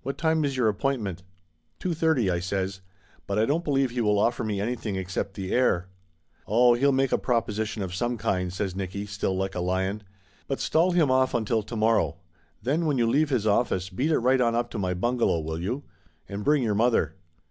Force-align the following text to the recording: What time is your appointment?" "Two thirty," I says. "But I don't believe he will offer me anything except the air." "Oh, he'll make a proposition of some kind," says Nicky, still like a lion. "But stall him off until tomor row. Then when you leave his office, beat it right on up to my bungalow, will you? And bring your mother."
What 0.00 0.16
time 0.16 0.42
is 0.46 0.56
your 0.56 0.70
appointment?" 0.70 1.22
"Two 1.78 1.92
thirty," 1.92 2.30
I 2.30 2.40
says. 2.40 2.80
"But 3.26 3.38
I 3.38 3.44
don't 3.44 3.62
believe 3.62 3.90
he 3.90 4.00
will 4.00 4.18
offer 4.18 4.42
me 4.42 4.58
anything 4.58 4.96
except 4.96 5.34
the 5.34 5.52
air." 5.52 5.90
"Oh, 6.46 6.72
he'll 6.72 6.92
make 6.92 7.12
a 7.12 7.18
proposition 7.18 7.82
of 7.82 7.94
some 7.94 8.16
kind," 8.16 8.50
says 8.50 8.74
Nicky, 8.74 9.04
still 9.04 9.36
like 9.36 9.54
a 9.54 9.60
lion. 9.60 10.02
"But 10.48 10.60
stall 10.60 10.92
him 10.92 11.10
off 11.10 11.34
until 11.34 11.62
tomor 11.62 11.96
row. 11.96 12.16
Then 12.62 12.86
when 12.86 12.96
you 12.96 13.06
leave 13.06 13.28
his 13.28 13.46
office, 13.46 13.90
beat 13.90 14.12
it 14.12 14.18
right 14.20 14.40
on 14.40 14.54
up 14.54 14.70
to 14.70 14.78
my 14.78 14.94
bungalow, 14.94 15.40
will 15.40 15.60
you? 15.60 15.82
And 16.26 16.42
bring 16.42 16.62
your 16.62 16.74
mother." 16.74 17.14